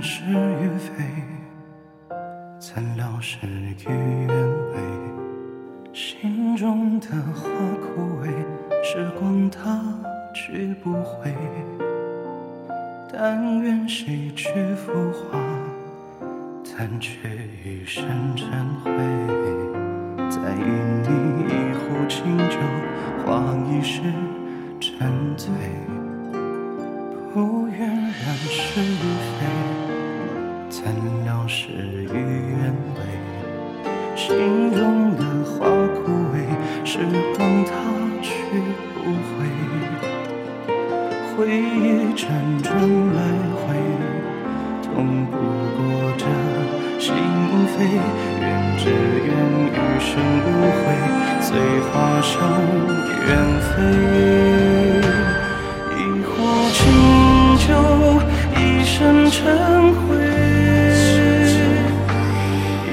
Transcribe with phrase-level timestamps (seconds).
[0.00, 1.04] 是与非，
[2.58, 4.74] 怎料事与愿违。
[5.92, 7.48] 心中的花
[7.80, 8.28] 枯萎，
[8.84, 9.82] 时光它
[10.32, 11.34] 去不回。
[13.12, 15.38] 但愿洗去浮华，
[16.62, 17.18] 掸去
[17.64, 18.04] 一身
[18.36, 18.48] 尘
[18.84, 18.92] 灰。
[20.30, 20.70] 再与
[21.02, 21.08] 你
[21.48, 22.56] 一壶清酒，
[23.24, 24.00] 话一世
[24.78, 25.50] 沉醉。
[51.58, 52.38] 随花香
[53.26, 53.28] 远
[53.66, 53.66] 飞。
[55.98, 56.30] 一壶
[56.72, 56.78] 清
[57.66, 57.66] 酒，
[58.54, 58.94] 一身
[59.28, 59.36] 尘
[59.92, 59.98] 灰。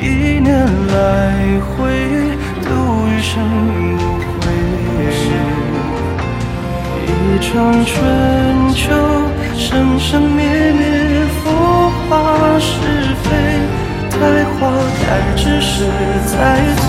[0.00, 0.06] 一
[0.38, 0.48] 念
[0.94, 0.94] 来
[1.66, 1.74] 回，
[2.62, 2.70] 度
[3.08, 3.34] 余生
[3.66, 3.98] 无
[4.30, 4.40] 悔。
[7.08, 7.10] 一
[7.42, 7.50] 场
[7.84, 7.90] 春
[8.76, 8.80] 秋，
[9.56, 10.80] 生生灭灭，
[11.42, 11.50] 浮
[12.08, 12.10] 华
[12.60, 12.70] 是
[13.24, 13.26] 非。
[14.20, 15.02] 待花开
[15.34, 15.84] 之时，
[16.26, 16.36] 再
[16.76, 16.86] 醉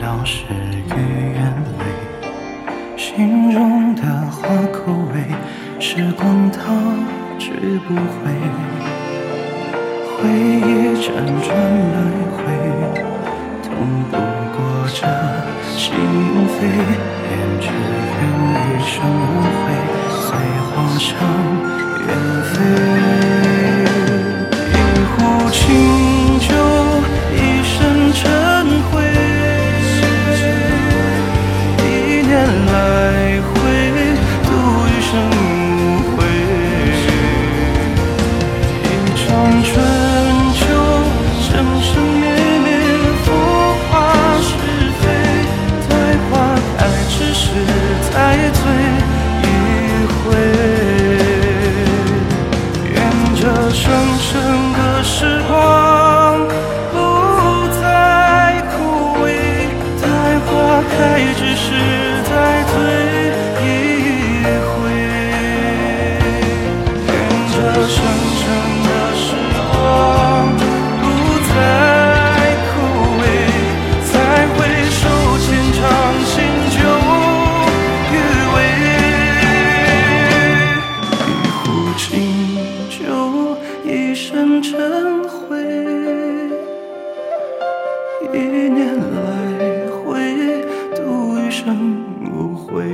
[0.00, 0.94] 料事与
[1.34, 1.38] 愿
[1.78, 1.80] 违。
[2.96, 5.14] 心中的花枯萎，
[5.78, 6.58] 时光它
[7.38, 7.52] 去
[7.86, 8.18] 不回。
[10.16, 11.06] 回忆辗
[11.44, 11.48] 转
[11.92, 11.96] 来
[12.34, 12.40] 回，
[13.62, 13.68] 痛
[14.10, 14.12] 不
[14.56, 14.58] 过
[14.88, 14.98] 这
[15.76, 15.78] 心
[16.48, 16.58] 扉。
[17.30, 17.68] 愿只
[18.16, 18.18] 愿
[18.56, 18.94] 余生
[39.40, 39.72] 望春
[40.52, 40.60] 秋，
[41.40, 41.48] 生
[41.80, 41.90] 生
[42.20, 42.28] 灭
[42.62, 42.68] 灭，
[43.24, 43.26] 浮
[43.88, 43.90] 华
[44.42, 44.52] 是
[45.00, 45.02] 非，
[45.88, 45.92] 待
[46.28, 46.30] 花
[46.76, 46.78] 开
[47.08, 47.42] 之时
[48.12, 48.14] 再
[48.52, 48.62] 醉
[49.42, 49.44] 一
[50.12, 50.20] 回。
[52.92, 52.94] 愿
[53.34, 53.82] 这生
[54.18, 54.28] 生
[54.74, 55.50] 的时光
[56.92, 56.94] 不
[57.80, 57.82] 再
[58.76, 58.76] 枯
[59.24, 59.26] 萎，
[60.02, 60.04] 待
[60.44, 60.50] 花
[60.82, 60.92] 开
[61.38, 61.66] 之时
[62.28, 62.30] 再
[62.74, 62.99] 醉。
[91.70, 92.84] 生无悔。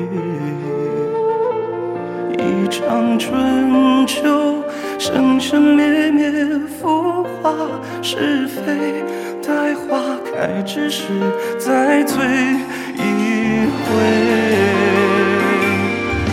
[2.34, 4.62] 一场春秋，
[4.98, 6.30] 生生灭灭，
[6.78, 7.54] 浮华
[8.02, 9.02] 是非。
[9.42, 11.04] 待花开之时，
[11.58, 12.22] 再醉
[12.96, 13.86] 一回。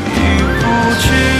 [0.10, 0.60] 一壶
[1.00, 1.33] 清